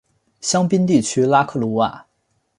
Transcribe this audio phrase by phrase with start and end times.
[0.41, 2.07] 香槟地区拉克鲁瓦。